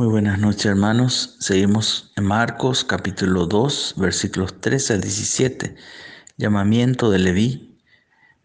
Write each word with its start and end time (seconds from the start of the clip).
Muy 0.00 0.08
buenas 0.08 0.38
noches 0.38 0.64
hermanos. 0.64 1.36
Seguimos 1.40 2.10
en 2.16 2.24
Marcos 2.24 2.84
capítulo 2.84 3.44
2 3.44 3.96
versículos 3.98 4.58
13 4.58 4.94
al 4.94 5.00
17. 5.02 5.76
Llamamiento 6.38 7.10
de 7.10 7.18
Leví. 7.18 7.78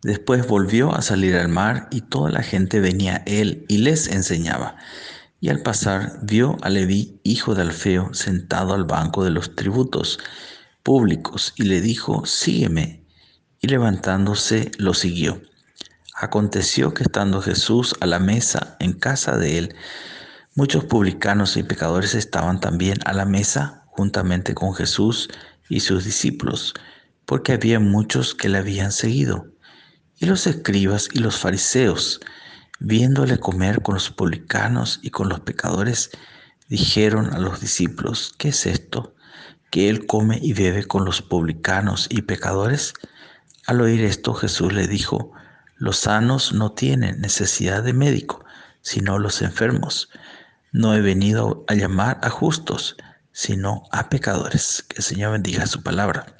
Después 0.01 0.45
volvió 0.47 0.93
a 0.93 1.01
salir 1.01 1.37
al 1.37 1.47
mar 1.47 1.87
y 1.91 2.01
toda 2.01 2.29
la 2.29 2.43
gente 2.43 2.81
venía 2.81 3.15
a 3.15 3.23
él 3.25 3.63
y 3.69 3.77
les 3.77 4.09
enseñaba. 4.09 4.75
Y 5.39 5.47
al 5.47 5.61
pasar 5.61 6.19
vio 6.23 6.57
a 6.61 6.69
Leví, 6.69 7.21
hijo 7.23 7.55
de 7.55 7.61
Alfeo, 7.61 8.13
sentado 8.13 8.73
al 8.73 8.83
banco 8.83 9.23
de 9.23 9.29
los 9.29 9.55
tributos 9.55 10.19
públicos 10.83 11.53
y 11.55 11.63
le 11.63 11.79
dijo, 11.79 12.25
sígueme. 12.25 13.05
Y 13.61 13.69
levantándose 13.69 14.71
lo 14.77 14.93
siguió. 14.93 15.41
Aconteció 16.15 16.93
que 16.93 17.03
estando 17.03 17.41
Jesús 17.41 17.95
a 18.01 18.07
la 18.07 18.19
mesa 18.19 18.75
en 18.81 18.91
casa 18.91 19.37
de 19.37 19.57
él, 19.57 19.75
Muchos 20.57 20.85
publicanos 20.85 21.57
y 21.57 21.63
pecadores 21.63 22.15
estaban 22.15 22.61
también 22.61 22.97
a 23.03 23.11
la 23.11 23.25
mesa 23.25 23.83
juntamente 23.87 24.55
con 24.55 24.73
Jesús 24.73 25.27
y 25.67 25.81
sus 25.81 26.05
discípulos, 26.05 26.73
porque 27.25 27.51
había 27.51 27.81
muchos 27.81 28.33
que 28.33 28.47
le 28.47 28.59
habían 28.59 28.93
seguido. 28.93 29.47
Y 30.17 30.27
los 30.27 30.47
escribas 30.47 31.09
y 31.11 31.19
los 31.19 31.37
fariseos, 31.37 32.21
viéndole 32.79 33.37
comer 33.37 33.81
con 33.81 33.95
los 33.95 34.09
publicanos 34.09 35.01
y 35.01 35.09
con 35.09 35.27
los 35.27 35.41
pecadores, 35.41 36.11
dijeron 36.69 37.33
a 37.33 37.39
los 37.39 37.59
discípulos, 37.59 38.33
¿qué 38.37 38.47
es 38.47 38.65
esto? 38.65 39.13
¿Que 39.71 39.89
él 39.89 40.05
come 40.05 40.39
y 40.41 40.53
bebe 40.53 40.85
con 40.85 41.03
los 41.03 41.21
publicanos 41.21 42.07
y 42.09 42.21
pecadores? 42.21 42.93
Al 43.67 43.81
oír 43.81 44.05
esto 44.05 44.33
Jesús 44.33 44.71
le 44.71 44.87
dijo, 44.87 45.33
los 45.75 45.97
sanos 45.97 46.53
no 46.53 46.71
tienen 46.71 47.19
necesidad 47.19 47.83
de 47.83 47.91
médico, 47.91 48.45
sino 48.81 49.19
los 49.19 49.41
enfermos. 49.41 50.07
No 50.75 50.93
he 50.93 50.99
venido 50.99 51.63
a 51.69 51.73
llamar 51.73 52.19
a 52.21 52.29
justos, 52.29 52.97
sino 53.31 53.83
a 53.93 54.09
pecadores. 54.09 54.83
Que 54.89 54.97
el 54.97 55.03
Señor 55.03 55.31
bendiga 55.31 55.65
su 55.67 55.81
palabra. 55.81 56.35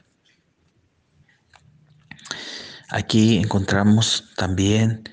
Aquí 2.89 3.37
encontramos 3.37 4.33
también 4.35 5.07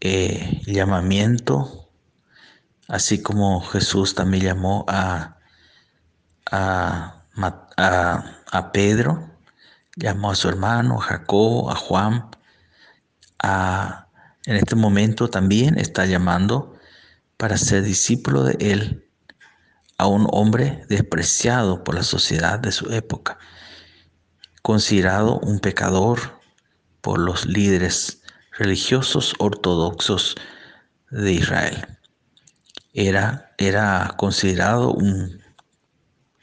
eh, 0.00 0.60
llamamiento, 0.66 1.88
así 2.88 3.22
como 3.22 3.62
Jesús 3.62 4.14
también 4.14 4.44
llamó 4.44 4.84
a, 4.86 5.38
a, 6.50 7.24
a, 7.38 8.72
Pedro, 8.72 9.30
llamó 9.96 10.30
a 10.30 10.34
su 10.34 10.50
hermano, 10.50 11.00
a 11.00 11.04
Jacob, 11.04 11.70
a 11.70 11.74
Juan, 11.74 12.28
a, 13.42 14.08
en 14.44 14.56
este 14.56 14.76
momento 14.76 15.30
también 15.30 15.78
está 15.78 16.04
llamando 16.04 16.71
para 17.36 17.56
ser 17.56 17.82
discípulo 17.82 18.44
de 18.44 18.56
él 18.60 19.08
a 19.98 20.06
un 20.06 20.26
hombre 20.32 20.84
despreciado 20.88 21.84
por 21.84 21.94
la 21.94 22.02
sociedad 22.02 22.58
de 22.58 22.72
su 22.72 22.92
época, 22.92 23.38
considerado 24.62 25.38
un 25.40 25.60
pecador 25.60 26.40
por 27.00 27.18
los 27.18 27.46
líderes 27.46 28.22
religiosos 28.58 29.34
ortodoxos 29.38 30.36
de 31.10 31.32
Israel. 31.32 31.86
Era, 32.94 33.54
era 33.58 34.14
considerado 34.16 34.92
un 34.92 35.42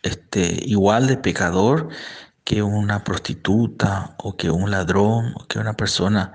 este, 0.03 0.59
igual 0.65 1.07
de 1.07 1.17
pecador 1.17 1.89
que 2.43 2.63
una 2.63 3.03
prostituta 3.03 4.15
o 4.17 4.35
que 4.35 4.49
un 4.49 4.71
ladrón 4.71 5.33
o 5.35 5.45
que 5.47 5.59
una 5.59 5.73
persona 5.73 6.33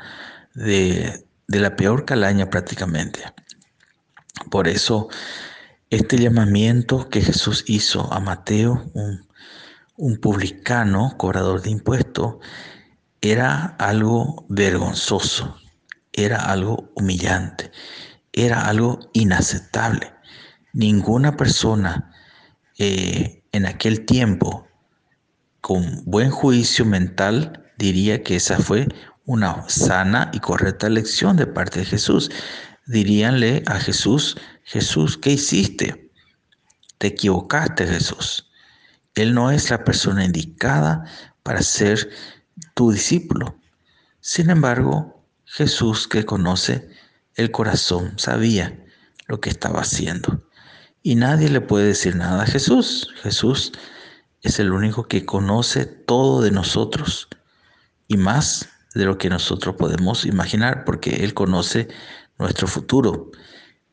de, 0.55 1.27
de 1.48 1.60
la 1.60 1.75
peor 1.77 2.05
calaña 2.05 2.50
prácticamente. 2.50 3.20
Por 4.50 4.68
eso, 4.68 5.08
este 5.90 6.18
llamamiento 6.18 7.08
que 7.08 7.20
Jesús 7.20 7.64
hizo 7.66 8.12
a 8.12 8.20
Mateo, 8.20 8.84
un, 9.96 10.16
publicano, 10.16 11.14
cobrador 11.16 11.62
de 11.62 11.70
impuestos, 11.70 12.36
era 13.20 13.76
algo 13.78 14.44
vergonzoso, 14.48 15.56
era 16.12 16.50
algo 16.50 16.91
humillante, 16.94 17.70
era 18.32 18.66
algo 18.66 18.98
inaceptable. 19.12 20.12
Ninguna 20.72 21.36
persona 21.36 22.12
eh, 22.78 23.44
en 23.53 23.66
aquel 23.66 24.04
tiempo 24.04 24.66
con 25.60 26.03
buen 26.04 26.30
juicio 26.30 26.84
mental 26.84 27.64
diría 27.78 28.22
que 28.22 28.36
esa 28.36 28.59
fue 28.59 28.88
una 29.26 29.69
sana 29.69 30.30
y 30.34 30.41
correcta 30.41 30.88
lección 30.88 31.36
de 31.36 31.47
parte 31.47 31.80
de 31.80 31.86
Jesús 31.86 32.30
diríanle 32.87 33.62
a 33.67 33.78
Jesús, 33.81 34.37
Jesús, 34.65 35.19
¿qué 35.19 35.31
hiciste? 35.31 36.11
Te 36.99 37.09
equivocaste, 37.09 37.87
Jesús. 37.87 38.50
Él 39.15 39.34
no 39.34 39.50
es 39.50 39.71
la 39.71 39.84
persona 39.84 40.25
indicada 40.25 41.05
para 41.43 41.62
ser 41.62 42.11
tu 42.75 42.91
discípulo. 42.91 43.59
Sin 44.21 44.50
embargo, 44.50 45.25
Jesús 45.45 46.09
que 46.09 46.25
conoce 46.25 46.89
el 47.37 47.50
corazón 47.50 48.19
sabía 48.19 48.84
lo 49.27 49.41
que 49.41 49.51
estaba 49.51 49.81
haciendo. 49.81 50.49
Y 51.03 51.16
nadie 51.16 51.49
le 51.49 51.61
puede 51.61 51.89
decir 51.89 52.16
nada 52.16 52.43
a 52.43 52.47
Jesús. 52.47 53.11
Jesús 53.22 53.72
es 54.43 54.59
el 54.59 54.72
único 54.72 55.06
que 55.06 55.25
conoce 55.25 55.87
todo 55.87 56.43
de 56.43 56.51
nosotros 56.51 57.28
y 58.09 58.16
más 58.16 58.69
de 58.95 59.05
lo 59.05 59.19
que 59.19 59.28
nosotros 59.28 59.75
podemos 59.77 60.25
imaginar, 60.25 60.84
porque 60.84 61.25
Él 61.25 61.34
conoce 61.34 61.89
nuestro 62.39 62.67
futuro. 62.67 63.31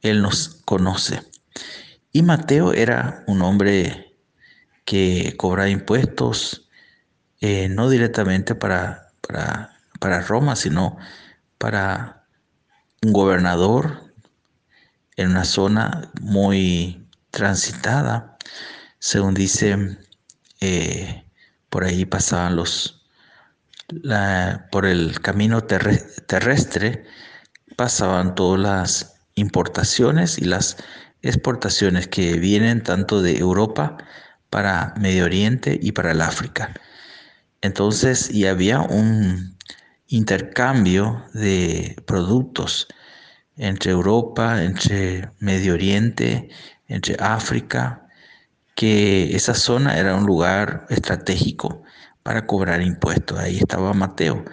Él 0.01 0.21
nos 0.21 0.61
conoce. 0.65 1.21
Y 2.11 2.23
Mateo 2.23 2.73
era 2.73 3.23
un 3.27 3.41
hombre 3.41 4.17
que 4.85 5.35
cobraba 5.37 5.69
impuestos, 5.69 6.67
eh, 7.39 7.69
no 7.69 7.89
directamente 7.89 8.55
para, 8.55 9.13
para, 9.21 9.77
para 9.99 10.21
Roma, 10.21 10.55
sino 10.55 10.97
para 11.57 12.25
un 13.03 13.13
gobernador 13.13 14.13
en 15.15 15.31
una 15.31 15.45
zona 15.45 16.11
muy 16.19 17.07
transitada. 17.29 18.37
Según 18.99 19.33
dice, 19.33 19.97
eh, 20.59 21.23
por 21.69 21.83
ahí 21.83 22.05
pasaban 22.05 22.55
los, 22.55 23.05
por 24.71 24.85
el 24.85 25.19
camino 25.21 25.63
terrestre 25.63 27.05
pasaban 27.75 28.35
todas 28.35 28.59
las 28.59 29.15
importaciones 29.35 30.37
y 30.37 30.45
las 30.45 30.77
exportaciones 31.21 32.07
que 32.07 32.39
vienen 32.39 32.83
tanto 32.83 33.21
de 33.21 33.37
Europa 33.37 33.97
para 34.49 34.93
Medio 34.97 35.25
Oriente 35.25 35.79
y 35.81 35.91
para 35.91 36.11
el 36.11 36.21
África. 36.21 36.73
Entonces, 37.61 38.29
y 38.31 38.47
había 38.47 38.79
un 38.81 39.57
intercambio 40.07 41.23
de 41.33 41.95
productos 42.05 42.87
entre 43.55 43.91
Europa, 43.91 44.63
entre 44.63 45.31
Medio 45.39 45.73
Oriente, 45.73 46.49
entre 46.87 47.15
África, 47.19 48.07
que 48.75 49.35
esa 49.35 49.53
zona 49.53 49.97
era 49.97 50.15
un 50.15 50.25
lugar 50.25 50.85
estratégico 50.89 51.83
para 52.23 52.45
cobrar 52.45 52.81
impuestos. 52.81 53.39
Ahí 53.39 53.57
estaba 53.57 53.93
Mateo 53.93 54.43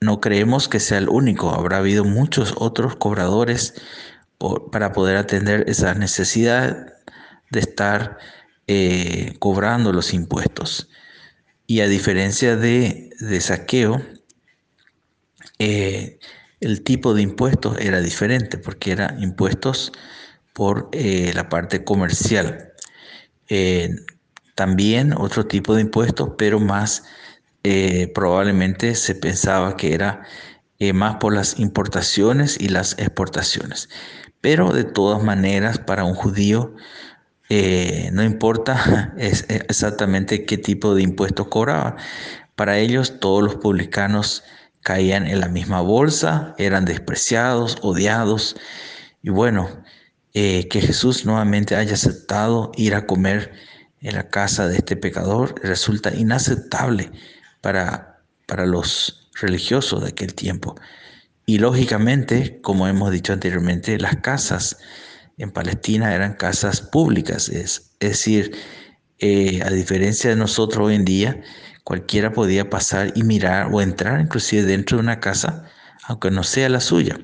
no 0.00 0.20
creemos 0.20 0.68
que 0.68 0.80
sea 0.80 0.98
el 0.98 1.08
único, 1.08 1.50
habrá 1.50 1.78
habido 1.78 2.04
muchos 2.04 2.54
otros 2.56 2.96
cobradores 2.96 3.74
para 4.70 4.92
poder 4.92 5.16
atender 5.16 5.64
esa 5.66 5.94
necesidad 5.94 6.94
de 7.50 7.60
estar 7.60 8.18
eh, 8.66 9.34
cobrando 9.38 9.92
los 9.92 10.12
impuestos. 10.12 10.88
Y 11.66 11.80
a 11.80 11.88
diferencia 11.88 12.56
de, 12.56 13.10
saqueo, 13.40 14.02
eh, 15.58 16.18
el 16.60 16.82
tipo 16.82 17.14
de 17.14 17.22
impuestos 17.22 17.78
era 17.80 18.00
diferente 18.00 18.58
porque 18.58 18.92
eran 18.92 19.22
impuestos 19.22 19.92
por 20.52 20.88
eh, 20.92 21.32
la 21.34 21.48
parte 21.48 21.84
comercial. 21.84 22.72
también 24.54 25.12
otro 25.12 25.46
tipo 25.46 25.74
de 25.74 25.82
impuestos, 25.82 26.30
pero 26.38 26.58
más 26.60 27.04
eh, 27.68 28.06
probablemente 28.14 28.94
se 28.94 29.16
pensaba 29.16 29.76
que 29.76 29.92
era 29.92 30.22
eh, 30.78 30.92
más 30.92 31.16
por 31.16 31.34
las 31.34 31.58
importaciones 31.58 32.56
y 32.60 32.68
las 32.68 32.92
exportaciones. 32.92 33.88
Pero 34.40 34.70
de 34.72 34.84
todas 34.84 35.20
maneras, 35.24 35.80
para 35.80 36.04
un 36.04 36.14
judío, 36.14 36.76
eh, 37.48 38.10
no 38.12 38.22
importa 38.22 39.14
exactamente 39.18 40.44
qué 40.44 40.58
tipo 40.58 40.94
de 40.94 41.02
impuestos 41.02 41.48
cobraba. 41.48 41.96
Para 42.54 42.78
ellos, 42.78 43.18
todos 43.18 43.42
los 43.42 43.56
publicanos 43.56 44.44
caían 44.82 45.26
en 45.26 45.40
la 45.40 45.48
misma 45.48 45.80
bolsa, 45.80 46.54
eran 46.58 46.84
despreciados, 46.84 47.78
odiados. 47.82 48.54
Y 49.22 49.30
bueno, 49.30 49.68
que 50.32 50.68
Jesús 50.70 51.26
nuevamente 51.26 51.74
haya 51.74 51.94
aceptado 51.94 52.70
ir 52.76 52.94
a 52.94 53.06
comer 53.06 53.52
en 54.02 54.14
la 54.14 54.28
casa 54.28 54.68
de 54.68 54.76
este 54.76 54.94
pecador 54.94 55.54
resulta 55.64 56.14
inaceptable 56.14 57.10
para, 57.66 58.22
para 58.46 58.64
los 58.64 59.28
religiosos 59.40 60.00
de 60.00 60.10
aquel 60.10 60.34
tiempo. 60.34 60.76
Y 61.46 61.58
lógicamente, 61.58 62.60
como 62.62 62.86
hemos 62.86 63.10
dicho 63.10 63.32
anteriormente, 63.32 63.98
las 63.98 64.18
casas 64.18 64.78
en 65.36 65.50
Palestina 65.50 66.14
eran 66.14 66.34
casas 66.34 66.80
públicas, 66.80 67.48
es, 67.48 67.90
decir, 67.98 68.54
eh, 69.18 69.62
a 69.64 69.70
diferencia 69.70 70.30
de 70.30 70.36
nosotros 70.36 70.86
hoy 70.86 70.94
en 70.94 71.04
día, 71.04 71.42
cualquiera 71.82 72.32
podía 72.32 72.70
pasar 72.70 73.12
y 73.16 73.24
mirar 73.24 73.70
o 73.72 73.80
entrar 73.82 74.20
inclusive 74.20 74.62
dentro 74.62 74.98
de 74.98 75.02
una 75.02 75.18
casa, 75.18 75.64
aunque 76.04 76.30
no 76.30 76.44
sea 76.44 76.68
la 76.68 76.78
suya. 76.78 77.18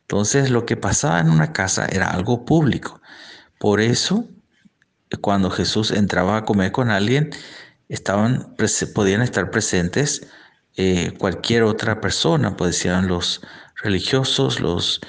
Entonces 0.00 0.48
lo 0.48 0.64
que 0.64 0.78
pasaba 0.78 1.20
en 1.20 1.28
una 1.28 1.52
casa 1.52 1.84
era 1.84 2.06
algo 2.12 2.46
público. 2.46 3.02
Por 3.58 3.82
eso, 3.82 4.26
cuando 5.20 5.50
Jesús 5.50 5.90
entraba 5.90 6.38
a 6.38 6.44
comer 6.46 6.72
con 6.72 6.88
alguien, 6.88 7.28
estaban, 7.88 8.54
podían 8.94 9.22
estar 9.22 9.50
presentes 9.50 10.26
eh, 10.76 11.12
cualquier 11.18 11.62
otra 11.62 12.00
persona, 12.00 12.56
pues 12.56 12.76
decían 12.76 13.08
los 13.08 13.40
religiosos, 13.82 14.60
los 14.60 15.00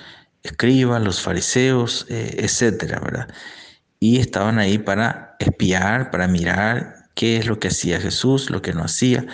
escribas, 0.43 1.01
los 1.01 1.21
fariseos, 1.21 2.05
eh, 2.09 2.35
etcétera, 2.39 2.99
¿verdad? 2.99 3.27
Y 3.99 4.19
estaban 4.19 4.59
ahí 4.59 4.77
para 4.77 5.35
espiar, 5.39 6.11
para 6.11 6.27
mirar 6.27 7.09
qué 7.15 7.37
es 7.37 7.47
lo 7.47 7.59
que 7.59 7.69
hacía 7.69 7.99
Jesús, 7.99 8.49
lo 8.49 8.61
que 8.61 8.73
no 8.73 8.83
hacía, 8.83 9.25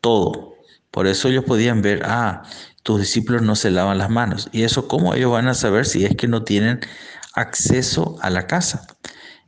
todo. 0.00 0.54
Por 0.90 1.06
eso 1.08 1.28
ellos 1.28 1.44
podían 1.44 1.82
ver, 1.82 2.02
ah, 2.04 2.42
tus 2.84 3.00
discípulos 3.00 3.42
no 3.42 3.56
se 3.56 3.70
lavan 3.70 3.98
las 3.98 4.10
manos. 4.10 4.48
¿Y 4.52 4.62
eso 4.62 4.86
cómo 4.86 5.14
ellos 5.14 5.32
van 5.32 5.48
a 5.48 5.54
saber 5.54 5.86
si 5.86 6.04
es 6.04 6.14
que 6.16 6.28
no 6.28 6.44
tienen 6.44 6.80
acceso 7.34 8.16
a 8.20 8.30
la 8.30 8.46
casa? 8.46 8.86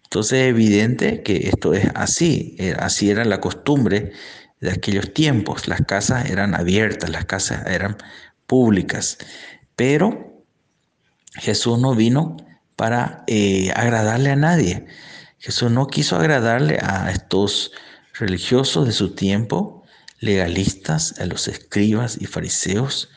Entonces 0.06 0.38
es 0.38 0.48
evidente 0.50 1.22
que 1.24 1.48
esto 1.48 1.74
es 1.74 1.88
así, 1.96 2.54
eh, 2.60 2.76
así 2.78 3.10
era 3.10 3.24
la 3.24 3.40
costumbre 3.40 4.12
de 4.60 4.70
aquellos 4.70 5.12
tiempos. 5.12 5.66
Las 5.66 5.80
casas 5.82 6.30
eran 6.30 6.54
abiertas, 6.54 7.10
las 7.10 7.24
casas 7.24 7.66
eran 7.66 7.96
públicas, 8.46 9.18
pero 9.74 10.44
Jesús 11.34 11.80
no 11.80 11.96
vino 11.96 12.36
para 12.76 13.24
eh, 13.26 13.72
agradarle 13.74 14.30
a 14.30 14.36
nadie. 14.36 14.86
Jesús 15.38 15.72
no 15.72 15.88
quiso 15.88 16.16
agradarle 16.16 16.78
a 16.80 17.10
estos 17.10 17.72
religiosos 18.14 18.86
de 18.86 18.92
su 18.92 19.12
tiempo, 19.12 19.82
legalistas, 20.20 21.18
a 21.18 21.26
los 21.26 21.48
escribas 21.48 22.16
y 22.20 22.26
fariseos, 22.26 23.10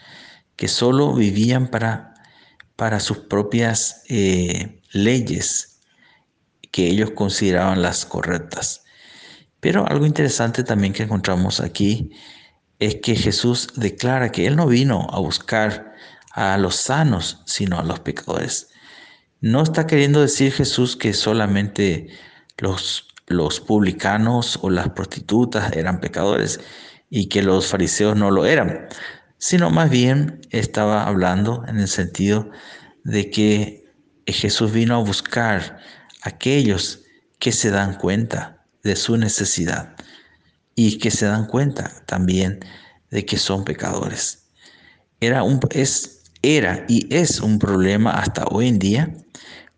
que 0.56 0.68
solo 0.68 1.14
vivían 1.14 1.68
para, 1.68 2.16
para 2.76 3.00
sus 3.00 3.20
propias 3.20 4.02
eh, 4.10 4.82
leyes 4.92 5.69
que 6.72 6.88
ellos 6.88 7.12
consideraban 7.12 7.82
las 7.82 8.06
correctas. 8.06 8.84
Pero 9.60 9.88
algo 9.88 10.06
interesante 10.06 10.64
también 10.64 10.94
que 10.94 11.04
encontramos 11.04 11.60
aquí 11.60 12.12
es 12.80 12.96
que 13.04 13.16
Jesús 13.16 13.68
declara 13.76 14.32
que 14.32 14.48
Él 14.48 14.56
no 14.56 14.68
vino 14.68 15.08
a 15.12 15.20
buscar 15.20 15.94
a 16.32 16.58
los 16.58 16.76
sanos, 16.76 17.42
sino 17.46 17.80
a 17.80 17.84
los 17.84 18.00
pecadores. 18.00 18.70
No 19.42 19.64
está 19.64 19.86
queriendo 19.88 20.22
decir 20.22 20.54
Jesús 20.54 20.96
que 20.96 21.14
solamente 21.14 22.08
los, 22.58 23.08
los 23.28 23.60
publicanos 23.60 24.60
o 24.62 24.70
las 24.70 24.90
prostitutas 24.90 25.74
eran 25.74 26.00
pecadores 26.00 26.60
y 27.10 27.28
que 27.28 27.42
los 27.42 27.68
fariseos 27.68 28.16
no 28.16 28.32
lo 28.32 28.46
eran, 28.46 28.88
sino 29.38 29.70
más 29.70 29.90
bien 29.90 30.42
estaba 30.52 31.08
hablando 31.08 31.64
en 31.68 31.80
el 31.80 31.88
sentido 31.88 32.50
de 33.04 33.30
que 33.30 33.86
Jesús 34.28 34.72
vino 34.72 34.96
a 34.96 35.04
buscar 35.04 35.80
aquellos 36.22 37.04
que 37.40 37.52
se 37.52 37.72
dan 37.72 37.96
cuenta 37.96 38.66
de 38.84 38.96
su 38.96 39.18
necesidad 39.18 39.96
y 40.76 40.98
que 40.98 41.12
se 41.12 41.26
dan 41.26 41.46
cuenta 41.46 41.92
también 42.06 42.60
de 43.12 43.26
que 43.26 43.38
son 43.38 43.66
pecadores. 43.66 44.50
Era, 45.20 45.44
un, 45.44 45.60
es, 45.72 46.24
era 46.42 46.86
y 46.88 47.14
es 47.14 47.40
un 47.42 47.60
problema 47.60 48.12
hasta 48.12 48.46
hoy 48.46 48.68
en 48.68 48.80
día 48.80 49.14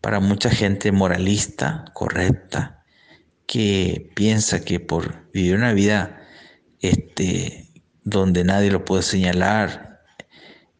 para 0.02 0.20
mucha 0.20 0.50
gente 0.50 0.92
moralista, 0.92 1.86
correcta, 1.94 2.84
que 3.46 4.12
piensa 4.16 4.64
que 4.64 4.80
por 4.80 5.32
vivir 5.32 5.56
una 5.56 5.74
vida 5.74 6.22
este, 6.82 7.70
donde 8.04 8.44
nadie 8.44 8.72
lo 8.72 8.86
puede 8.86 9.04
señalar, 9.04 10.02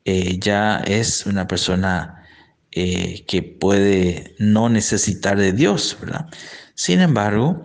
eh, 0.06 0.40
ya 0.40 0.78
es 0.80 1.26
una 1.26 1.48
persona 1.48 2.21
eh, 2.74 3.26
que 3.28 3.44
puede 3.44 4.36
no 4.40 4.70
necesitar 4.70 5.38
de 5.38 5.52
Dios, 5.52 5.98
¿verdad? 6.00 6.30
Sin 6.74 7.02
embargo, 7.02 7.64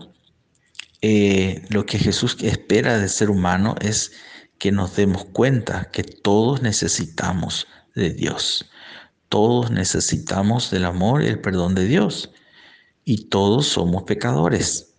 eh, 1.01 1.65
lo 1.69 1.87
que 1.87 1.99
Jesús 1.99 2.37
espera 2.43 2.99
del 2.99 3.09
ser 3.09 3.31
humano 3.31 3.77
es 3.81 4.13
que 4.59 4.73
nos 4.73 4.97
demos 4.97 5.25
cuenta 5.27 5.91
que 5.93 6.03
todos 6.03 6.63
necesitamos 6.63 7.69
de 7.95 8.11
Dios. 8.11 8.69
Todos 9.29 9.71
necesitamos 9.71 10.71
del 10.71 10.85
amor 10.85 11.23
y 11.23 11.29
el 11.29 11.41
perdón 11.41 11.75
de 11.75 11.87
Dios. 11.87 12.33
Y 13.05 13.27
todos 13.29 13.69
somos 13.69 14.03
pecadores. 14.05 14.95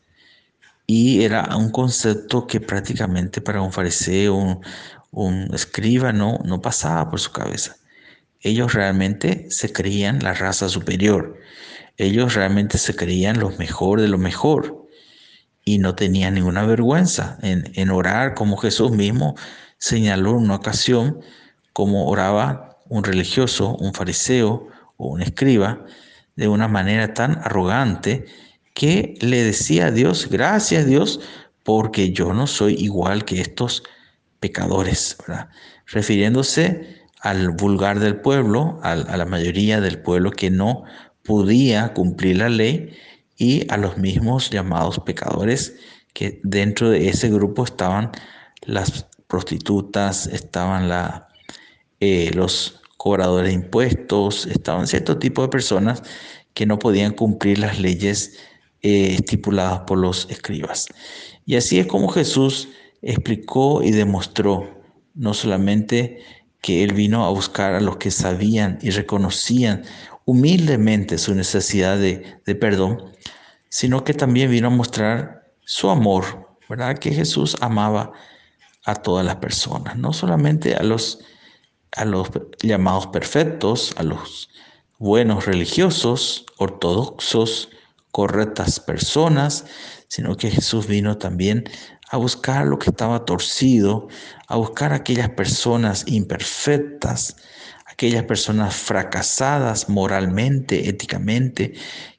Y 0.86 1.24
era 1.24 1.58
un 1.58 1.70
concepto 1.72 2.48
que 2.48 2.62
prácticamente 2.62 3.42
para 3.42 3.62
un 3.62 3.74
fariseo, 3.74 4.36
un, 4.36 4.62
un 5.12 5.54
escriba, 5.54 6.14
no, 6.14 6.40
no 6.46 6.62
pasaba 6.62 7.10
por 7.10 7.20
su 7.20 7.32
cabeza. 7.32 7.76
Ellos 8.48 8.74
realmente 8.74 9.48
se 9.50 9.74
creían 9.74 10.20
la 10.24 10.34
raza 10.34 10.70
superior. 10.70 11.38
Ellos 11.98 12.34
realmente 12.34 12.78
se 12.78 12.96
creían 12.96 13.42
los 13.42 13.60
mejor 13.60 14.00
de 14.00 14.08
lo 14.08 14.18
mejor 14.18 14.88
y 15.66 15.80
no 15.80 15.96
tenía 15.96 16.32
ninguna 16.32 16.64
vergüenza 16.64 17.38
en, 17.42 17.90
orar 17.90 18.36
como 18.36 18.56
Jesús 18.56 18.92
mismo 18.92 19.36
señaló 19.80 20.30
en 20.30 20.46
una 20.46 20.56
ocasión 20.56 21.20
como 21.74 22.08
oraba 22.08 22.78
un 22.88 23.04
religioso, 23.04 23.76
un 23.76 23.94
fariseo 23.94 24.70
o 24.96 25.08
un 25.10 25.22
escriba 25.22 25.84
de 26.38 26.48
una 26.48 26.70
manera 26.70 27.14
tan 27.14 27.40
arrogante 27.40 28.28
que 28.74 29.16
le 29.20 29.44
decía 29.44 29.88
a 29.88 29.92
Dios, 29.92 30.30
gracias 30.30 30.86
Dios, 30.86 31.20
porque 31.64 32.14
yo 32.14 32.32
no 32.32 32.48
soy 32.48 32.76
igual 32.76 33.26
que 33.26 33.42
estos 33.42 33.84
pecadores, 34.40 35.18
refiriéndose 35.86 37.07
al 37.22 37.50
vulgar 37.52 38.00
del 38.00 38.22
pueblo, 38.22 38.80
a 38.84 38.96
la 38.96 39.26
mayoría 39.26 39.82
del 39.82 40.00
pueblo 40.00 40.32
que 40.32 40.50
no 40.50 40.84
podía 41.24 41.94
cumplir 41.94 42.38
la 42.38 42.50
ley 42.50 42.94
y 43.38 43.72
a 43.72 43.78
los 43.78 43.98
mismos 43.98 44.50
llamados 44.50 45.00
pecadores, 45.00 45.76
que 46.14 46.40
dentro 46.44 46.90
de 46.90 47.10
ese 47.10 47.30
grupo 47.30 47.64
estaban 47.64 48.12
las 48.64 49.08
prostitutas, 49.28 50.28
estaban 50.28 50.90
eh, 52.00 52.32
los 52.34 52.82
cobradores 52.98 53.50
de 53.50 53.54
impuestos, 53.54 54.48
estaban 54.48 54.88
cierto 54.88 55.18
tipo 55.18 55.42
de 55.42 55.50
personas 55.50 56.02
que 56.54 56.66
no 56.66 56.80
podían 56.80 57.14
cumplir 57.14 57.60
las 57.60 57.80
leyes 57.80 58.40
eh, 58.82 59.14
estipuladas 59.14 59.82
por 59.82 60.00
los 60.00 60.28
escribas. 60.32 60.88
Y 61.46 61.56
así 61.56 61.78
es 61.78 61.86
como 61.86 62.08
Jesús 62.10 62.70
explicó 63.02 63.84
y 63.84 63.92
demostró 63.92 64.82
no 65.14 65.34
solamente 65.34 66.24
que 66.62 66.84
Él 66.84 66.94
vino 66.94 67.26
a 67.26 67.30
buscar 67.30 67.74
a 67.74 67.82
los 67.82 67.98
que 67.98 68.12
sabían 68.12 68.80
y 68.82 68.90
reconocían 68.92 69.84
humildemente 70.26 71.18
su 71.18 71.34
necesidad 71.36 71.98
de, 71.98 72.40
de 72.46 72.56
perdón, 72.56 73.14
sino 73.70 74.04
que 74.04 74.14
también 74.14 74.52
vino 74.52 74.68
a 74.68 74.72
mostrar 74.72 75.52
su 75.66 75.90
amor, 75.90 76.58
¿verdad? 76.70 76.98
Que 76.98 77.12
Jesús 77.12 77.56
amaba 77.62 78.12
a 78.86 78.96
todas 78.96 79.26
las 79.26 79.36
personas, 79.38 79.98
no 79.98 80.14
solamente 80.14 80.76
a 80.76 80.84
los, 80.84 81.20
a 81.92 82.06
los 82.06 82.30
llamados 82.62 83.08
perfectos, 83.08 83.94
a 83.98 84.04
los 84.04 84.50
buenos 84.98 85.46
religiosos, 85.46 86.46
ortodoxos, 86.58 87.70
correctas 88.12 88.80
personas, 88.80 89.66
sino 90.08 90.38
que 90.38 90.50
Jesús 90.50 90.88
vino 90.88 91.18
también 91.18 91.66
a 92.10 92.18
buscar 92.18 92.66
lo 92.66 92.80
que 92.80 92.90
estaba 92.90 93.26
torcido, 93.26 94.08
a 94.48 94.56
buscar 94.56 94.94
aquellas 94.94 95.30
personas 95.30 96.04
imperfectas, 96.08 97.36
aquellas 97.86 98.24
personas 98.24 98.76
fracasadas 98.76 99.90
moralmente, 99.90 100.88
éticamente, 100.90 101.74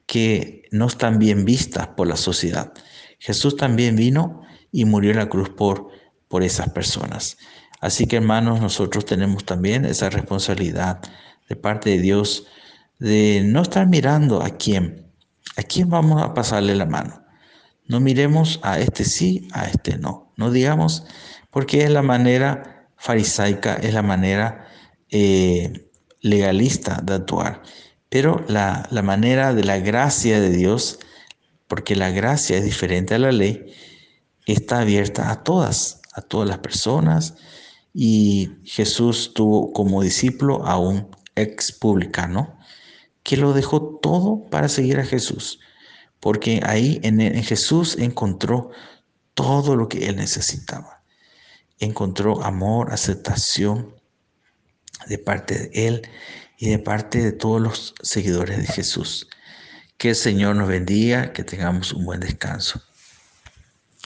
que 0.06 0.62
no 0.70 0.86
están 0.86 1.18
bien 1.18 1.44
vistas 1.44 1.88
por 1.88 2.06
la 2.06 2.16
sociedad. 2.16 2.72
Jesús 3.18 3.56
también 3.56 3.96
vino 3.96 4.42
y 4.72 4.84
murió 4.84 5.12
en 5.12 5.18
la 5.18 5.28
cruz 5.28 5.50
por, 5.50 5.88
por 6.28 6.42
esas 6.42 6.70
personas. 6.70 7.38
Así 7.80 8.06
que 8.06 8.16
hermanos, 8.16 8.60
nosotros 8.60 9.04
tenemos 9.04 9.44
también 9.44 9.84
esa 9.84 10.10
responsabilidad 10.10 11.00
de 11.48 11.56
parte 11.56 11.90
de 11.90 11.98
Dios 11.98 12.46
de 12.98 13.42
no 13.44 13.62
estar 13.62 13.86
mirando 13.86 14.42
a 14.42 14.50
quién, 14.50 15.12
a 15.56 15.62
quién 15.62 15.88
vamos 15.88 16.22
a 16.22 16.34
pasarle 16.34 16.74
la 16.74 16.86
mano. 16.86 17.27
No 17.88 18.00
miremos 18.00 18.60
a 18.62 18.78
este 18.78 19.04
sí, 19.04 19.48
a 19.52 19.64
este 19.64 19.96
no. 19.98 20.32
No 20.36 20.50
digamos, 20.50 21.04
porque 21.50 21.84
es 21.84 21.90
la 21.90 22.02
manera 22.02 22.90
farisaica, 22.96 23.74
es 23.74 23.94
la 23.94 24.02
manera 24.02 24.68
eh, 25.10 25.90
legalista 26.20 27.00
de 27.02 27.14
actuar. 27.14 27.62
Pero 28.08 28.44
la, 28.48 28.88
manera 29.02 29.54
de 29.54 29.64
la 29.64 29.78
gracia 29.78 30.40
de 30.40 30.50
Dios, 30.50 30.98
porque 31.66 31.96
la 31.96 32.10
gracia 32.10 32.56
es 32.58 32.64
diferente 32.64 33.14
a 33.14 33.18
la 33.18 33.32
ley, 33.32 33.74
está 34.46 34.80
abierta 34.80 35.30
a 35.30 35.42
todas, 35.42 36.00
a 36.14 36.22
todas 36.22 36.48
las 36.48 36.58
personas. 36.58 37.34
Y 37.94 38.50
Jesús 38.64 39.32
tuvo 39.34 39.72
como 39.72 40.02
discípulo 40.02 40.64
a 40.66 40.78
un 40.78 41.08
ex 41.34 41.72
publicano 41.72 42.58
que 43.22 43.36
lo 43.36 43.52
dejó 43.52 43.98
todo 44.00 44.46
para 44.50 44.68
seguir 44.68 44.98
a 45.00 45.04
Jesús, 45.04 45.60
porque 46.20 46.60
ahí 46.64 47.00
en, 47.02 47.20
en 47.20 47.42
Jesús 47.42 47.96
encontró 47.98 48.70
todo 49.34 49.76
lo 49.76 49.88
que 49.88 50.08
él 50.08 50.16
necesitaba. 50.16 51.02
Encontró 51.78 52.42
amor, 52.42 52.92
aceptación 52.92 53.94
de 55.06 55.18
parte 55.18 55.58
de 55.58 55.86
él 55.86 56.08
y 56.58 56.70
de 56.70 56.78
parte 56.78 57.22
de 57.22 57.32
todos 57.32 57.60
los 57.60 57.94
seguidores 58.02 58.58
de 58.58 58.66
Jesús. 58.66 59.28
Que 59.96 60.10
el 60.10 60.16
Señor 60.16 60.56
nos 60.56 60.68
bendiga, 60.68 61.32
que 61.32 61.44
tengamos 61.44 61.92
un 61.92 62.04
buen 62.04 62.20
descanso. 62.20 62.82